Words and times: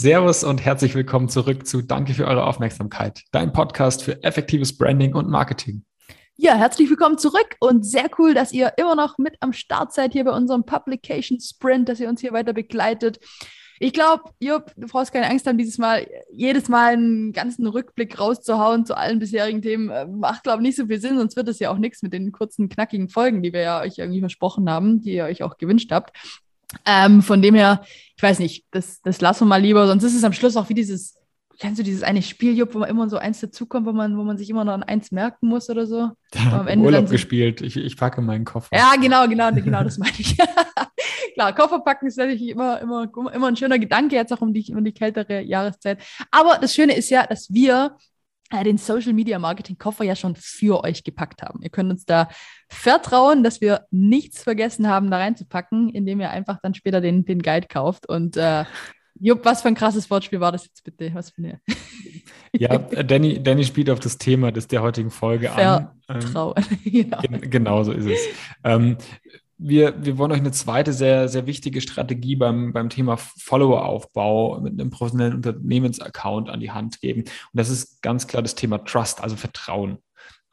Servus 0.00 0.44
und 0.44 0.64
herzlich 0.64 0.94
willkommen 0.94 1.28
zurück 1.28 1.66
zu 1.66 1.82
Danke 1.82 2.14
für 2.14 2.26
eure 2.26 2.46
Aufmerksamkeit, 2.46 3.20
dein 3.32 3.52
Podcast 3.52 4.02
für 4.02 4.22
effektives 4.22 4.78
Branding 4.78 5.14
und 5.14 5.28
Marketing. 5.28 5.84
Ja, 6.38 6.54
herzlich 6.54 6.88
willkommen 6.88 7.18
zurück 7.18 7.56
und 7.60 7.84
sehr 7.84 8.08
cool, 8.18 8.32
dass 8.32 8.50
ihr 8.50 8.72
immer 8.78 8.94
noch 8.94 9.18
mit 9.18 9.36
am 9.40 9.52
Start 9.52 9.92
seid 9.92 10.14
hier 10.14 10.24
bei 10.24 10.30
unserem 10.30 10.64
Publication 10.64 11.38
Sprint, 11.38 11.90
dass 11.90 12.00
ihr 12.00 12.08
uns 12.08 12.22
hier 12.22 12.32
weiter 12.32 12.54
begleitet. 12.54 13.20
Ich 13.78 13.92
glaube, 13.92 14.22
Jupp, 14.40 14.72
du 14.74 14.86
brauchst 14.86 15.12
keine 15.12 15.28
Angst 15.28 15.46
haben, 15.46 15.58
dieses 15.58 15.76
Mal 15.76 16.06
jedes 16.32 16.70
Mal 16.70 16.94
einen 16.94 17.32
ganzen 17.34 17.66
Rückblick 17.66 18.18
rauszuhauen 18.18 18.86
zu 18.86 18.96
allen 18.96 19.18
bisherigen 19.18 19.60
Themen. 19.60 19.90
Äh, 19.90 20.06
macht, 20.06 20.44
glaube 20.44 20.62
ich, 20.62 20.68
nicht 20.68 20.76
so 20.76 20.86
viel 20.86 20.98
Sinn, 20.98 21.18
sonst 21.18 21.36
wird 21.36 21.48
es 21.48 21.58
ja 21.58 21.70
auch 21.70 21.78
nichts 21.78 22.02
mit 22.02 22.14
den 22.14 22.32
kurzen, 22.32 22.70
knackigen 22.70 23.10
Folgen, 23.10 23.42
die 23.42 23.52
wir 23.52 23.60
ja 23.60 23.80
euch 23.82 23.98
irgendwie 23.98 24.20
versprochen 24.20 24.70
haben, 24.70 25.02
die 25.02 25.12
ihr 25.12 25.24
euch 25.24 25.42
auch 25.42 25.58
gewünscht 25.58 25.92
habt. 25.92 26.16
Ähm, 26.86 27.22
von 27.22 27.42
dem 27.42 27.54
her, 27.54 27.82
ich 28.16 28.22
weiß 28.22 28.38
nicht, 28.38 28.64
das, 28.70 29.00
das 29.02 29.20
lassen 29.20 29.42
wir 29.42 29.48
mal 29.48 29.62
lieber, 29.62 29.86
sonst 29.86 30.04
ist 30.04 30.14
es 30.14 30.24
am 30.24 30.32
Schluss 30.32 30.56
auch 30.56 30.68
wie 30.68 30.74
dieses, 30.74 31.16
kennst 31.58 31.78
du 31.78 31.82
dieses 31.82 32.02
eine 32.02 32.22
Spiel, 32.22 32.56
Jupp, 32.56 32.74
wo 32.74 32.78
man 32.78 32.88
immer 32.88 33.08
so 33.08 33.18
eins 33.18 33.40
dazukommt, 33.40 33.86
wo 33.86 33.92
man, 33.92 34.16
wo 34.16 34.22
man 34.22 34.38
sich 34.38 34.48
immer 34.50 34.64
noch 34.64 34.72
an 34.72 34.82
eins 34.82 35.12
merken 35.12 35.48
muss 35.48 35.68
oder 35.68 35.86
so? 35.86 36.10
Am 36.50 36.68
Ende 36.68 36.86
Urlaub 36.86 37.06
so, 37.06 37.12
gespielt, 37.12 37.60
ich, 37.60 37.76
ich 37.76 37.96
packe 37.96 38.20
meinen 38.22 38.44
Koffer. 38.44 38.74
Ja, 38.76 38.94
genau, 39.00 39.28
genau, 39.28 39.52
genau, 39.52 39.84
das 39.84 39.98
meine 39.98 40.14
ich. 40.18 40.36
Klar, 41.34 41.54
Koffer 41.54 41.80
packen 41.80 42.06
ist 42.06 42.16
natürlich 42.16 42.48
immer, 42.48 42.80
immer, 42.80 43.10
immer 43.32 43.46
ein 43.46 43.56
schöner 43.56 43.78
Gedanke, 43.78 44.16
jetzt 44.16 44.32
auch 44.32 44.40
um 44.40 44.52
die, 44.52 44.74
um 44.74 44.84
die 44.84 44.92
kältere 44.92 45.42
Jahreszeit. 45.42 46.02
Aber 46.30 46.58
das 46.58 46.74
Schöne 46.74 46.96
ist 46.96 47.10
ja, 47.10 47.26
dass 47.26 47.52
wir 47.52 47.96
den 48.64 48.78
Social 48.78 49.12
Media 49.12 49.38
Marketing 49.38 49.78
Koffer 49.78 50.04
ja 50.04 50.16
schon 50.16 50.36
für 50.36 50.82
euch 50.84 51.04
gepackt 51.04 51.42
haben. 51.42 51.60
Ihr 51.62 51.70
könnt 51.70 51.90
uns 51.90 52.04
da 52.04 52.28
vertrauen, 52.68 53.42
dass 53.44 53.60
wir 53.60 53.86
nichts 53.90 54.42
vergessen 54.42 54.88
haben, 54.88 55.10
da 55.10 55.18
reinzupacken, 55.18 55.88
indem 55.90 56.20
ihr 56.20 56.30
einfach 56.30 56.58
dann 56.62 56.74
später 56.74 57.00
den, 57.00 57.24
den 57.24 57.42
Guide 57.42 57.68
kauft. 57.68 58.08
Und 58.08 58.36
äh, 58.36 58.64
Jupp, 59.22 59.44
was 59.44 59.60
für 59.62 59.68
ein 59.68 59.74
krasses 59.74 60.10
Wortspiel 60.10 60.40
war 60.40 60.50
das 60.50 60.64
jetzt 60.64 60.82
bitte? 60.82 61.10
Was 61.12 61.30
für 61.30 61.42
eine. 61.42 61.60
ja, 62.52 62.78
Danny, 62.78 63.42
Danny 63.42 63.64
spielt 63.64 63.90
auf 63.90 64.00
das 64.00 64.16
Thema 64.16 64.50
des 64.50 64.66
der 64.66 64.80
heutigen 64.82 65.10
Folge 65.10 65.48
Vertrauen. 65.48 65.88
an. 66.06 66.64
Ähm, 66.66 66.82
genau. 66.84 67.18
genau 67.40 67.84
so 67.84 67.92
ist 67.92 68.06
es. 68.06 68.18
Ähm, 68.64 68.96
wir, 69.62 70.04
wir 70.04 70.16
wollen 70.16 70.32
euch 70.32 70.38
eine 70.38 70.52
zweite 70.52 70.92
sehr, 70.92 71.28
sehr 71.28 71.46
wichtige 71.46 71.82
Strategie 71.82 72.34
beim, 72.34 72.72
beim 72.72 72.88
Thema 72.88 73.18
Follower-Aufbau 73.18 74.60
mit 74.60 74.80
einem 74.80 74.90
professionellen 74.90 75.34
Unternehmensaccount 75.34 76.48
an 76.48 76.60
die 76.60 76.70
Hand 76.70 77.00
geben. 77.00 77.22
Und 77.22 77.30
das 77.52 77.68
ist 77.68 78.00
ganz 78.00 78.26
klar 78.26 78.42
das 78.42 78.54
Thema 78.54 78.78
Trust, 78.78 79.22
also 79.22 79.36
Vertrauen. 79.36 79.98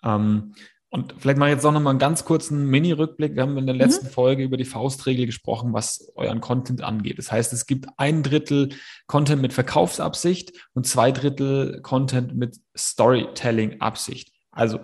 Ähm, 0.04 0.54
und 0.90 1.16
vielleicht 1.18 1.38
mache 1.38 1.50
ich 1.50 1.56
jetzt 1.56 1.66
auch 1.66 1.72
nochmal 1.72 1.92
einen 1.92 2.00
ganz 2.00 2.26
kurzen 2.26 2.68
Mini-Rückblick. 2.68 3.36
Wir 3.36 3.44
haben 3.44 3.58
in 3.58 3.66
der 3.66 3.76
mhm. 3.76 3.82
letzten 3.82 4.08
mhm. 4.08 4.12
Folge 4.12 4.44
über 4.44 4.58
die 4.58 4.66
Faustregel 4.66 5.26
gesprochen, 5.26 5.74
was 5.74 6.12
euren 6.16 6.42
Content 6.42 6.82
angeht. 6.82 7.18
Das 7.18 7.32
heißt, 7.32 7.54
es 7.54 7.66
gibt 7.66 7.88
ein 7.98 8.24
Drittel 8.24 8.70
Content 9.06 9.42
mit 9.42 9.54
Verkaufsabsicht 9.54 10.52
und 10.74 10.86
zwei 10.86 11.14
Drittel 11.14 11.82
Content 11.82 12.36
mit 12.36 12.58
Storytelling-Absicht. 12.78 14.34
Also 14.52 14.80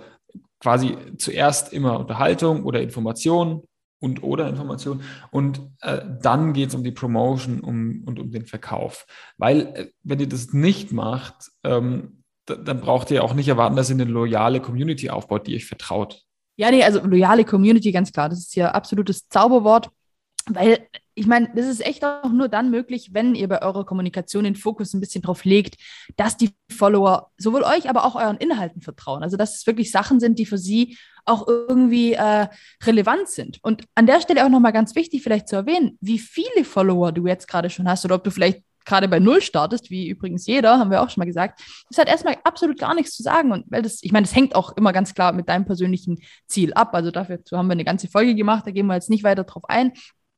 quasi 0.62 0.96
zuerst 1.18 1.74
immer 1.74 2.00
Unterhaltung 2.00 2.64
oder 2.64 2.82
Information, 2.82 3.64
und 4.04 4.22
oder 4.22 4.50
Information. 4.50 5.02
Und 5.32 5.62
äh, 5.82 6.02
dann 6.22 6.52
geht 6.52 6.70
es 6.70 6.76
um 6.76 6.84
die 6.84 6.92
Promotion 6.92 7.62
um, 7.62 8.04
und 8.06 8.20
um 8.20 8.32
den 8.32 8.46
Verkauf. 8.46 9.06
Weil, 9.38 9.62
äh, 9.62 9.88
wenn 10.04 10.20
ihr 10.20 10.28
das 10.28 10.52
nicht 10.52 10.92
macht, 10.92 11.52
ähm, 11.64 12.24
dann 12.46 12.82
braucht 12.82 13.10
ihr 13.10 13.24
auch 13.24 13.34
nicht 13.34 13.48
erwarten, 13.48 13.78
dass 13.78 13.90
ihr 13.90 13.96
eine 13.96 14.04
loyale 14.04 14.60
Community 14.60 15.10
aufbaut, 15.10 15.48
die 15.48 15.56
euch 15.56 15.66
vertraut. 15.66 16.22
Ja, 16.58 16.70
nee, 16.70 16.84
also 16.84 17.00
loyale 17.00 17.46
Community, 17.46 17.94
ganz 17.94 18.12
klar. 18.12 18.28
Das 18.28 18.40
ist 18.40 18.56
ja 18.56 18.72
absolutes 18.72 19.30
Zauberwort. 19.30 19.90
Weil 20.48 20.88
ich 21.16 21.28
meine, 21.28 21.50
das 21.56 21.68
ist 21.68 21.86
echt 21.86 22.04
auch 22.04 22.32
nur 22.32 22.50
dann 22.50 22.72
möglich, 22.72 23.12
wenn 23.14 23.36
ihr 23.36 23.48
bei 23.48 23.62
eurer 23.62 23.86
Kommunikation 23.86 24.44
den 24.44 24.56
Fokus 24.56 24.94
ein 24.94 25.00
bisschen 25.00 25.22
drauf 25.22 25.46
legt, 25.46 25.76
dass 26.18 26.38
die 26.38 26.52
Follower 26.70 27.32
sowohl 27.38 27.64
euch, 27.64 27.90
aber 27.90 28.06
auch 28.06 28.16
euren 28.16 28.38
Inhalten 28.38 28.82
vertrauen. 28.82 29.24
Also, 29.24 29.38
dass 29.38 29.56
es 29.56 29.68
wirklich 29.68 29.92
Sachen 29.92 30.20
sind, 30.20 30.40
die 30.40 30.46
für 30.46 30.58
sie 30.58 30.98
auch 31.26 31.48
irgendwie 31.48 32.14
äh, 32.14 32.48
relevant 32.84 33.30
sind. 33.30 33.60
Und 33.62 33.86
an 33.96 34.08
der 34.08 34.22
Stelle 34.22 34.46
auch 34.46 34.50
nochmal 34.50 34.74
ganz 34.74 34.96
wichtig, 34.96 35.24
vielleicht 35.24 35.48
zu 35.48 35.56
erwähnen, 35.56 35.98
wie 36.02 36.20
viele 36.20 36.66
Follower 36.66 37.12
du 37.12 37.28
jetzt 37.28 37.48
gerade 37.48 37.70
schon 37.70 37.88
hast 37.88 38.04
oder 38.04 38.16
ob 38.16 38.24
du 38.24 38.32
vielleicht 38.32 38.64
gerade 38.86 39.08
bei 39.08 39.20
Null 39.20 39.42
startest, 39.42 39.90
wie 39.90 40.10
übrigens 40.10 40.46
jeder, 40.46 40.78
haben 40.78 40.92
wir 40.92 41.02
auch 41.02 41.10
schon 41.10 41.22
mal 41.22 41.26
gesagt, 41.26 41.62
das 41.90 41.98
hat 41.98 42.10
erstmal 42.10 42.38
absolut 42.44 42.78
gar 42.78 42.94
nichts 42.94 43.16
zu 43.16 43.24
sagen. 43.24 43.52
Und 43.52 43.66
weil 43.70 43.82
das, 43.82 44.04
ich 44.04 44.12
meine, 44.12 44.26
das 44.26 44.36
hängt 44.36 44.56
auch 44.56 44.76
immer 44.76 44.92
ganz 44.92 45.14
klar 45.14 45.32
mit 45.32 45.48
deinem 45.48 45.66
persönlichen 45.66 46.20
Ziel 46.48 46.74
ab. 46.74 46.94
Also 46.94 47.12
dafür 47.12 47.40
haben 47.54 47.68
wir 47.68 47.74
eine 47.74 47.86
ganze 47.86 48.10
Folge 48.10 48.36
gemacht, 48.36 48.68
da 48.68 48.72
gehen 48.72 48.88
wir 48.88 48.96
jetzt 48.96 49.10
nicht 49.10 49.24
weiter 49.24 49.46
drauf 49.46 49.64
ein. 49.70 49.94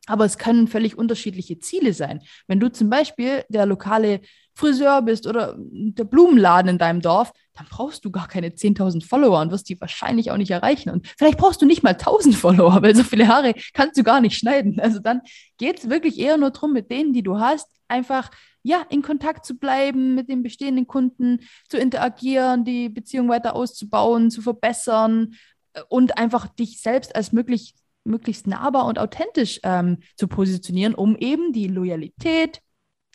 Aber 0.07 0.25
es 0.25 0.37
können 0.37 0.67
völlig 0.67 0.97
unterschiedliche 0.97 1.59
Ziele 1.59 1.93
sein. 1.93 2.21
Wenn 2.47 2.59
du 2.59 2.71
zum 2.71 2.89
Beispiel 2.89 3.43
der 3.49 3.65
lokale 3.65 4.21
Friseur 4.53 5.01
bist 5.01 5.27
oder 5.27 5.55
der 5.57 6.05
Blumenladen 6.05 6.69
in 6.69 6.77
deinem 6.77 7.01
Dorf, 7.01 7.31
dann 7.53 7.67
brauchst 7.69 8.05
du 8.05 8.11
gar 8.11 8.27
keine 8.27 8.49
10.000 8.49 9.05
Follower 9.05 9.41
und 9.41 9.51
wirst 9.51 9.67
die 9.69 9.79
wahrscheinlich 9.79 10.31
auch 10.31 10.37
nicht 10.37 10.51
erreichen. 10.51 10.89
Und 10.89 11.07
vielleicht 11.17 11.37
brauchst 11.37 11.61
du 11.61 11.65
nicht 11.65 11.83
mal 11.83 11.93
1.000 11.93 12.33
Follower, 12.37 12.81
weil 12.81 12.95
so 12.95 13.03
viele 13.03 13.27
Haare 13.27 13.53
kannst 13.73 13.97
du 13.97 14.03
gar 14.03 14.21
nicht 14.21 14.37
schneiden. 14.37 14.79
Also 14.79 14.99
dann 14.99 15.21
geht 15.57 15.79
es 15.79 15.89
wirklich 15.89 16.19
eher 16.19 16.37
nur 16.37 16.51
darum, 16.51 16.73
mit 16.73 16.91
denen, 16.91 17.13
die 17.13 17.23
du 17.23 17.39
hast, 17.39 17.67
einfach 17.87 18.31
ja, 18.63 18.83
in 18.89 19.03
Kontakt 19.03 19.45
zu 19.45 19.59
bleiben, 19.59 20.15
mit 20.15 20.27
den 20.27 20.41
bestehenden 20.41 20.87
Kunden 20.87 21.41
zu 21.69 21.77
interagieren, 21.77 22.65
die 22.65 22.89
Beziehung 22.89 23.29
weiter 23.29 23.55
auszubauen, 23.55 24.31
zu 24.31 24.41
verbessern 24.41 25.35
äh, 25.73 25.81
und 25.87 26.17
einfach 26.17 26.47
dich 26.47 26.81
selbst 26.81 27.15
als 27.15 27.31
möglich 27.31 27.75
möglichst 28.05 28.47
nahbar 28.47 28.85
und 28.85 28.99
authentisch 28.99 29.59
ähm, 29.63 29.99
zu 30.15 30.27
positionieren, 30.27 30.95
um 30.95 31.15
eben 31.15 31.53
die 31.53 31.67
Loyalität, 31.67 32.61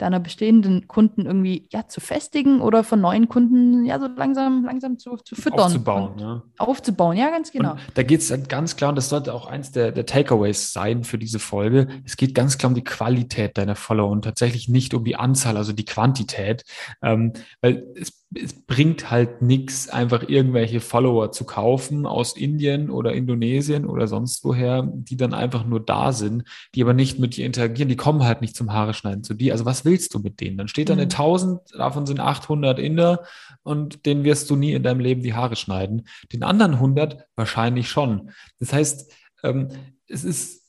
deiner 0.01 0.21
bestehenden 0.21 0.89
Kunden 0.89 1.27
irgendwie 1.27 1.69
ja, 1.71 1.87
zu 1.87 2.01
festigen 2.01 2.61
oder 2.61 2.85
von 2.85 3.01
neuen 3.01 3.29
Kunden 3.29 3.85
ja 3.85 3.99
so 3.99 4.07
langsam, 4.07 4.65
langsam 4.65 4.99
zu, 4.99 5.17
zu 5.17 5.35
füttern. 5.35 5.61
Aufzubauen, 5.61 6.19
ja. 6.19 6.43
Aufzubauen, 6.59 7.17
ja, 7.17 7.31
ganz 7.31 7.53
genau. 7.53 7.73
Und 7.73 7.81
da 7.95 8.03
geht 8.03 8.21
es 8.21 8.31
halt 8.31 8.49
ganz 8.49 8.77
klar, 8.77 8.91
und 8.91 8.97
das 8.97 9.09
sollte 9.09 9.35
auch 9.35 9.47
eins 9.47 9.73
der, 9.73 9.93
der 9.93 10.07
Takeaways 10.07 10.73
sein 10.73 11.05
für 11.05 11.19
diese 11.19 11.39
Folge. 11.39 11.89
Es 12.05 12.17
geht 12.17 12.35
ganz 12.35 12.59
klar 12.59 12.71
um 12.71 12.75
die 12.75 12.85
Qualität 12.85 13.59
deiner 13.59 13.77
Follower 13.77 14.11
und 14.11 14.23
tatsächlich 14.23 14.69
nicht 14.69 14.95
um 14.95 15.05
die 15.05 15.17
Anzahl, 15.17 15.57
also 15.57 15.73
die 15.73 15.85
Quantität. 15.85 16.65
Ähm, 17.03 17.33
weil 17.61 17.87
es 18.01 18.21
es 18.35 18.53
bringt 18.53 19.11
halt 19.11 19.43
nichts, 19.43 19.89
einfach 19.89 20.29
irgendwelche 20.29 20.81
Follower 20.81 21.33
zu 21.33 21.45
kaufen 21.45 22.07
aus 22.07 22.37
Indien 22.37 22.89
oder 22.89 23.13
Indonesien 23.13 23.87
oder 23.87 24.07
sonst 24.07 24.45
woher, 24.45 24.89
die 24.89 25.17
dann 25.17 25.35
einfach 25.35 25.67
nur 25.67 25.81
da 25.81 26.13
sind, 26.13 26.45
die 26.75 26.83
aber 26.83 26.93
nicht 26.93 27.19
mit 27.19 27.37
dir 27.37 27.45
interagieren, 27.45 27.89
die 27.89 27.97
kommen 27.97 28.23
halt 28.23 28.41
nicht 28.41 28.55
zum 28.55 28.73
Haare 28.73 28.95
schneiden 28.95 29.25
zu 29.25 29.35
dir. 29.35 29.53
Also 29.53 29.65
was 29.65 29.85
willst 29.91 30.15
du 30.15 30.21
mit 30.21 30.41
denen? 30.41 30.57
Dann 30.57 30.69
steht 30.69 30.89
da 30.89 30.95
eine 30.95 31.03
1000, 31.03 31.61
mhm. 31.75 31.79
davon 31.79 32.07
sind 32.07 32.21
800 32.21 32.79
Inder 32.79 33.25
und 33.63 34.07
denen 34.07 34.25
wirst 34.25 34.49
du 34.49 34.57
nie 34.57 34.73
in 34.73 34.83
deinem 34.83 35.01
Leben 35.01 35.23
die 35.23 35.35
Haare 35.35 35.57
schneiden. 35.57 36.07
Den 36.33 36.43
anderen 36.43 36.75
100 36.75 37.27
wahrscheinlich 37.37 37.91
schon. 37.91 38.31
Das 38.59 38.73
heißt, 38.73 39.13
ähm, 39.43 39.69
es 40.07 40.25
ist 40.25 40.61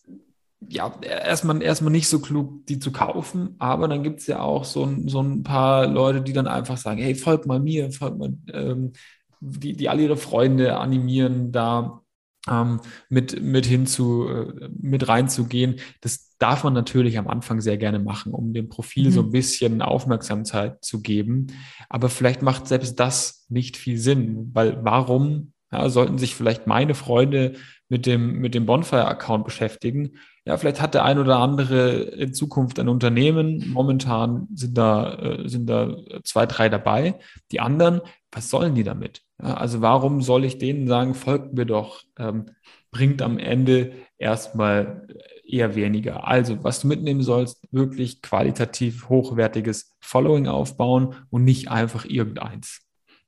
ja, 0.67 0.93
erstmal, 1.01 1.61
erstmal 1.61 1.91
nicht 1.91 2.07
so 2.07 2.19
klug, 2.19 2.65
die 2.67 2.79
zu 2.79 2.91
kaufen, 2.91 3.55
aber 3.57 3.87
dann 3.87 4.03
gibt 4.03 4.19
es 4.19 4.27
ja 4.27 4.41
auch 4.41 4.63
so 4.63 4.83
ein, 4.85 5.07
so 5.07 5.21
ein 5.21 5.43
paar 5.43 5.87
Leute, 5.87 6.21
die 6.21 6.33
dann 6.33 6.47
einfach 6.47 6.77
sagen, 6.77 7.01
hey, 7.01 7.15
folgt 7.15 7.45
mal 7.45 7.59
mir, 7.59 7.91
folgt 7.91 8.19
mal, 8.19 8.33
ähm, 8.53 8.93
die, 9.39 9.73
die 9.73 9.89
alle 9.89 10.03
ihre 10.03 10.17
Freunde 10.17 10.77
animieren, 10.77 11.51
da 11.51 12.00
ähm, 12.49 12.79
mit, 13.09 13.41
mit 13.41 13.65
hinzu, 13.65 14.27
äh, 14.27 14.69
mit 14.79 15.07
reinzugehen. 15.07 15.75
Das 16.01 16.35
darf 16.37 16.63
man 16.63 16.73
natürlich 16.73 17.17
am 17.17 17.27
Anfang 17.27 17.61
sehr 17.61 17.77
gerne 17.77 17.99
machen, 17.99 18.33
um 18.33 18.53
dem 18.53 18.69
Profil 18.69 19.07
mhm. 19.07 19.11
so 19.11 19.21
ein 19.21 19.31
bisschen 19.31 19.81
Aufmerksamkeit 19.81 20.83
zu 20.83 21.01
geben. 21.01 21.47
Aber 21.89 22.09
vielleicht 22.09 22.41
macht 22.41 22.67
selbst 22.67 22.99
das 22.99 23.45
nicht 23.49 23.77
viel 23.77 23.97
Sinn, 23.97 24.49
weil 24.53 24.83
warum 24.83 25.53
ja, 25.71 25.87
sollten 25.89 26.17
sich 26.17 26.35
vielleicht 26.35 26.67
meine 26.67 26.95
Freunde 26.95 27.53
mit 27.89 28.05
dem, 28.05 28.39
mit 28.39 28.55
dem 28.55 28.65
Bonfire-Account 28.65 29.45
beschäftigen, 29.45 30.13
ja, 30.45 30.57
vielleicht 30.57 30.81
hat 30.81 30.95
der 30.95 31.05
ein 31.05 31.19
oder 31.19 31.37
andere 31.37 31.91
in 31.91 32.33
Zukunft 32.33 32.79
ein 32.79 32.89
Unternehmen. 32.89 33.69
Momentan 33.71 34.47
sind 34.55 34.75
da, 34.75 35.13
äh, 35.13 35.47
sind 35.47 35.67
da 35.67 35.95
zwei, 36.23 36.47
drei 36.47 36.67
dabei. 36.67 37.19
Die 37.51 37.59
anderen, 37.59 38.01
was 38.31 38.49
sollen 38.49 38.73
die 38.73 38.83
damit? 38.83 39.21
Also 39.41 39.81
warum 39.81 40.21
soll 40.21 40.45
ich 40.45 40.57
denen 40.57 40.87
sagen, 40.87 41.13
folgt 41.13 41.53
mir 41.53 41.65
doch, 41.65 42.03
ähm, 42.17 42.51
bringt 42.91 43.21
am 43.21 43.37
Ende 43.37 43.93
erstmal 44.17 45.07
eher 45.45 45.75
weniger. 45.75 46.27
Also, 46.27 46.63
was 46.63 46.81
du 46.81 46.87
mitnehmen 46.87 47.23
sollst, 47.23 47.61
wirklich 47.71 48.21
qualitativ 48.21 49.09
hochwertiges 49.09 49.91
Following 49.99 50.47
aufbauen 50.47 51.15
und 51.29 51.43
nicht 51.43 51.69
einfach 51.69 52.05
irgendeins. 52.05 52.81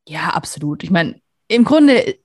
Ja, 0.08 0.30
absolut. 0.30 0.84
Ich 0.84 0.92
meine, 0.92 1.20
im 1.48 1.64
Grunde 1.64 2.16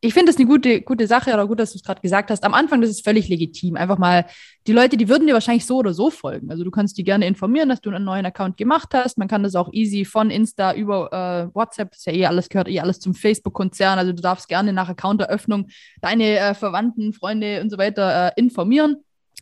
ich 0.00 0.12
finde 0.12 0.30
das 0.30 0.36
eine 0.36 0.46
gute, 0.46 0.82
gute 0.82 1.06
Sache 1.06 1.32
oder 1.32 1.46
gut, 1.46 1.58
dass 1.58 1.72
du 1.72 1.78
es 1.78 1.82
gerade 1.82 2.00
gesagt 2.00 2.30
hast. 2.30 2.44
Am 2.44 2.54
Anfang, 2.54 2.80
das 2.80 2.90
ist 2.90 3.04
völlig 3.04 3.28
legitim. 3.28 3.76
Einfach 3.76 3.98
mal, 3.98 4.26
die 4.66 4.72
Leute, 4.72 4.96
die 4.96 5.08
würden 5.08 5.26
dir 5.26 5.32
wahrscheinlich 5.32 5.64
so 5.64 5.78
oder 5.78 5.94
so 5.94 6.10
folgen. 6.10 6.50
Also 6.50 6.64
du 6.64 6.70
kannst 6.70 6.98
die 6.98 7.04
gerne 7.04 7.26
informieren, 7.26 7.68
dass 7.68 7.80
du 7.80 7.90
einen 7.90 8.04
neuen 8.04 8.26
Account 8.26 8.56
gemacht 8.56 8.90
hast. 8.92 9.16
Man 9.16 9.28
kann 9.28 9.42
das 9.42 9.54
auch 9.54 9.72
easy 9.72 10.04
von 10.04 10.30
Insta 10.30 10.74
über 10.74 11.12
äh, 11.12 11.54
WhatsApp, 11.54 11.90
das 11.90 12.00
ist 12.00 12.06
ja 12.06 12.12
eh 12.12 12.26
alles, 12.26 12.48
gehört 12.48 12.68
eh 12.68 12.80
alles 12.80 13.00
zum 13.00 13.14
Facebook-Konzern. 13.14 13.98
Also 13.98 14.12
du 14.12 14.20
darfst 14.20 14.48
gerne 14.48 14.72
nach 14.72 14.88
Accounteröffnung 14.88 15.68
deine 16.00 16.38
äh, 16.38 16.54
Verwandten, 16.54 17.12
Freunde 17.12 17.62
und 17.62 17.70
so 17.70 17.78
weiter 17.78 18.28
äh, 18.28 18.32
informieren. 18.36 18.96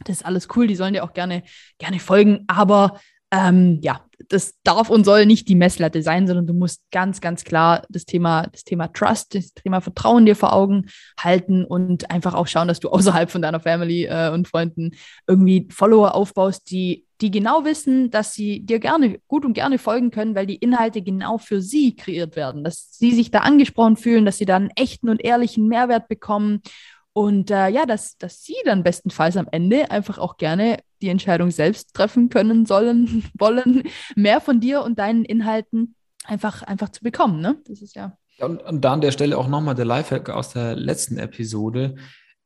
Das 0.04 0.18
ist 0.18 0.26
alles 0.26 0.48
cool, 0.56 0.66
die 0.66 0.76
sollen 0.76 0.94
dir 0.94 1.04
auch 1.04 1.12
gerne, 1.12 1.42
gerne 1.78 1.98
folgen. 1.98 2.44
Aber 2.46 3.00
ähm, 3.30 3.80
ja, 3.82 4.00
das 4.34 4.54
darf 4.64 4.90
und 4.90 5.04
soll 5.04 5.26
nicht 5.26 5.48
die 5.48 5.54
Messlatte 5.54 6.02
sein, 6.02 6.26
sondern 6.26 6.46
du 6.46 6.54
musst 6.54 6.82
ganz, 6.90 7.20
ganz 7.20 7.44
klar 7.44 7.84
das 7.88 8.04
Thema, 8.04 8.48
das 8.52 8.64
Thema 8.64 8.88
Trust, 8.88 9.34
das 9.34 9.54
Thema 9.54 9.80
Vertrauen 9.80 10.26
dir 10.26 10.36
vor 10.36 10.52
Augen 10.52 10.86
halten 11.18 11.64
und 11.64 12.10
einfach 12.10 12.34
auch 12.34 12.46
schauen, 12.46 12.68
dass 12.68 12.80
du 12.80 12.88
außerhalb 12.90 13.30
von 13.30 13.42
deiner 13.42 13.60
Family 13.60 14.04
äh, 14.04 14.30
und 14.30 14.48
Freunden 14.48 14.92
irgendwie 15.26 15.68
Follower 15.70 16.14
aufbaust, 16.14 16.70
die, 16.70 17.06
die 17.20 17.30
genau 17.30 17.64
wissen, 17.64 18.10
dass 18.10 18.34
sie 18.34 18.60
dir 18.60 18.80
gerne, 18.80 19.18
gut 19.28 19.44
und 19.44 19.54
gerne 19.54 19.78
folgen 19.78 20.10
können, 20.10 20.34
weil 20.34 20.46
die 20.46 20.56
Inhalte 20.56 21.00
genau 21.00 21.38
für 21.38 21.62
sie 21.62 21.94
kreiert 21.96 22.36
werden, 22.36 22.64
dass 22.64 22.98
sie 22.98 23.12
sich 23.12 23.30
da 23.30 23.40
angesprochen 23.40 23.96
fühlen, 23.96 24.26
dass 24.26 24.38
sie 24.38 24.46
da 24.46 24.56
einen 24.56 24.70
echten 24.76 25.08
und 25.08 25.24
ehrlichen 25.24 25.68
Mehrwert 25.68 26.08
bekommen 26.08 26.60
und 27.14 27.52
äh, 27.52 27.68
ja, 27.68 27.86
dass, 27.86 28.18
dass 28.18 28.42
sie 28.42 28.56
dann 28.64 28.82
bestenfalls 28.82 29.36
am 29.36 29.48
Ende 29.52 29.90
einfach 29.92 30.18
auch 30.18 30.36
gerne 30.36 30.78
die 31.00 31.08
Entscheidung 31.08 31.52
selbst 31.52 31.94
treffen 31.94 32.28
können, 32.28 32.66
sollen, 32.66 33.24
wollen, 33.38 33.84
mehr 34.16 34.40
von 34.40 34.60
dir 34.60 34.82
und 34.82 34.98
deinen 34.98 35.24
Inhalten 35.24 35.94
einfach, 36.24 36.62
einfach 36.62 36.88
zu 36.88 37.04
bekommen. 37.04 37.40
Ne? 37.40 37.56
Das 37.66 37.80
ist 37.82 37.94
ja. 37.94 38.18
Und, 38.40 38.60
und 38.64 38.80
da 38.80 38.94
an 38.94 39.00
der 39.00 39.12
Stelle 39.12 39.38
auch 39.38 39.46
nochmal 39.46 39.76
der 39.76 39.84
Lifehack 39.84 40.28
aus 40.28 40.54
der 40.54 40.74
letzten 40.74 41.18
Episode 41.18 41.94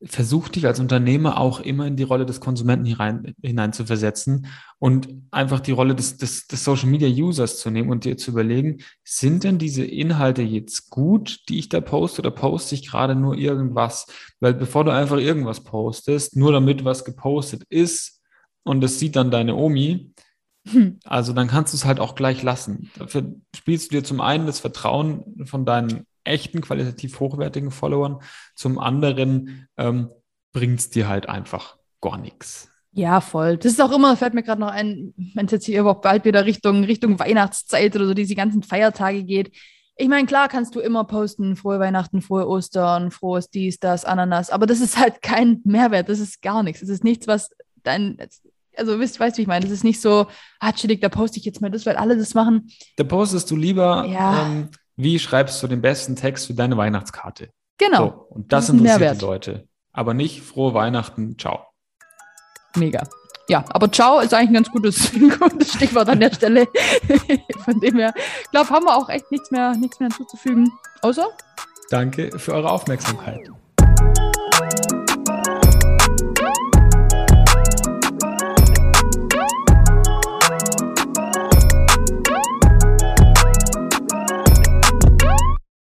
versuch 0.01 0.47
dich 0.47 0.65
als 0.65 0.79
Unternehmer 0.79 1.37
auch 1.39 1.59
immer 1.59 1.85
in 1.85 1.97
die 1.97 2.03
Rolle 2.03 2.25
des 2.25 2.39
Konsumenten 2.39 2.85
hinein, 2.85 3.35
hinein 3.41 3.73
zu 3.73 3.85
versetzen 3.85 4.47
und 4.77 5.09
einfach 5.31 5.59
die 5.59 5.73
Rolle 5.73 5.93
des, 5.93 6.15
des, 6.15 6.47
des 6.47 6.63
Social 6.63 6.89
Media 6.89 7.09
Users 7.09 7.59
zu 7.59 7.69
nehmen 7.69 7.89
und 7.89 8.05
dir 8.05 8.15
zu 8.15 8.31
überlegen, 8.31 8.77
sind 9.03 9.43
denn 9.43 9.57
diese 9.57 9.83
Inhalte 9.83 10.41
jetzt 10.41 10.89
gut, 10.89 11.39
die 11.49 11.59
ich 11.59 11.67
da 11.67 11.81
poste 11.81 12.21
oder 12.21 12.31
poste 12.31 12.75
ich 12.75 12.87
gerade 12.87 13.13
nur 13.13 13.35
irgendwas? 13.35 14.07
Weil 14.39 14.53
bevor 14.53 14.85
du 14.85 14.91
einfach 14.91 15.17
irgendwas 15.17 15.63
postest, 15.63 16.37
nur 16.37 16.53
damit 16.53 16.85
was 16.85 17.03
gepostet 17.03 17.63
ist 17.69 18.21
und 18.63 18.79
das 18.81 18.99
sieht 18.99 19.17
dann 19.17 19.31
deine 19.31 19.55
Omi, 19.55 20.13
hm. 20.65 20.99
also 21.03 21.33
dann 21.33 21.47
kannst 21.47 21.73
du 21.73 21.77
es 21.77 21.83
halt 21.83 21.99
auch 21.99 22.15
gleich 22.15 22.41
lassen. 22.41 22.89
Dafür 22.97 23.33
spielst 23.53 23.91
du 23.91 23.97
dir 23.97 24.03
zum 24.03 24.21
einen 24.21 24.45
das 24.45 24.59
Vertrauen 24.59 25.43
von 25.45 25.65
deinen 25.65 26.05
echten, 26.23 26.61
qualitativ 26.61 27.19
hochwertigen 27.19 27.71
Followern. 27.71 28.19
Zum 28.55 28.79
anderen 28.79 29.67
ähm, 29.77 30.09
bringt 30.51 30.79
es 30.79 30.89
dir 30.89 31.07
halt 31.07 31.29
einfach 31.29 31.77
gar 32.01 32.17
nichts. 32.17 32.69
Ja, 32.91 33.21
voll. 33.21 33.57
Das 33.57 33.71
ist 33.71 33.81
auch 33.81 33.91
immer, 33.91 34.17
fällt 34.17 34.33
mir 34.33 34.43
gerade 34.43 34.61
noch 34.61 34.71
ein, 34.71 35.13
wenn 35.35 35.45
es 35.45 35.51
jetzt 35.51 35.65
hier 35.65 35.79
überhaupt 35.81 36.01
bald 36.01 36.25
wieder 36.25 36.45
Richtung, 36.45 36.83
Richtung 36.83 37.19
Weihnachtszeit 37.19 37.95
oder 37.95 38.07
so 38.07 38.13
diese 38.13 38.35
ganzen 38.35 38.63
Feiertage 38.63 39.23
geht. 39.23 39.55
Ich 39.95 40.07
meine, 40.07 40.25
klar 40.25 40.47
kannst 40.47 40.75
du 40.75 40.79
immer 40.79 41.03
posten, 41.03 41.55
frohe 41.55 41.79
Weihnachten, 41.79 42.21
frohe 42.21 42.47
Ostern, 42.47 43.11
frohes 43.11 43.49
dies, 43.49 43.79
das, 43.79 44.05
Ananas, 44.05 44.49
aber 44.49 44.65
das 44.65 44.79
ist 44.79 44.97
halt 44.97 45.21
kein 45.21 45.61
Mehrwert, 45.65 46.09
das 46.09 46.19
ist 46.19 46.41
gar 46.41 46.63
nichts. 46.63 46.79
Das 46.79 46.89
ist 46.89 47.03
nichts, 47.03 47.27
was 47.27 47.49
dein, 47.83 48.17
also 48.77 48.99
wisst, 48.99 49.19
weißt 49.19 49.35
du, 49.35 49.39
wie 49.39 49.41
ich 49.43 49.47
meine? 49.47 49.65
Das 49.65 49.73
ist 49.73 49.83
nicht 49.83 50.01
so, 50.01 50.27
ah, 50.59 50.71
chillig, 50.71 51.01
da 51.01 51.09
poste 51.09 51.37
ich 51.37 51.45
jetzt 51.45 51.61
mal 51.61 51.69
das, 51.69 51.85
weil 51.85 51.97
alle 51.97 52.17
das 52.17 52.33
machen. 52.33 52.71
Da 52.95 53.03
postest 53.03 53.51
du 53.51 53.55
lieber 53.55 54.05
ja. 54.05 54.47
ähm, 54.47 54.69
wie 54.99 55.17
schreibst 55.17 55.63
du 55.63 55.67
den 55.67 55.81
besten 55.81 56.17
Text 56.17 56.47
für 56.47 56.53
deine 56.53 56.75
Weihnachtskarte? 56.75 57.49
Genau. 57.77 57.97
So, 57.97 58.35
und 58.35 58.51
das, 58.51 58.67
das 58.67 58.75
interessiert 58.75 58.99
Mehrwert. 58.99 59.21
die 59.21 59.25
Leute. 59.25 59.67
Aber 59.93 60.13
nicht 60.13 60.41
frohe 60.41 60.73
Weihnachten, 60.73 61.37
ciao. 61.39 61.65
Mega. 62.75 63.03
Ja, 63.47 63.63
aber 63.69 63.89
ciao 63.91 64.19
ist 64.19 64.33
eigentlich 64.33 64.49
ein 64.49 64.53
ganz 64.55 64.69
gutes, 64.69 65.11
gutes 65.39 65.73
Stichwort 65.73 66.09
an 66.09 66.19
der 66.19 66.33
Stelle. 66.33 66.67
Von 67.63 67.79
dem 67.79 67.95
her, 67.95 68.13
ich 68.43 68.51
glaube, 68.51 68.69
haben 68.71 68.85
wir 68.85 68.95
auch 68.97 69.07
echt 69.07 69.31
nichts 69.31 69.49
mehr, 69.51 69.73
nichts 69.77 70.01
mehr 70.01 70.09
hinzuzufügen. 70.09 70.69
Außer? 71.01 71.29
Danke 71.89 72.37
für 72.37 72.53
eure 72.53 72.69
Aufmerksamkeit. 72.69 73.49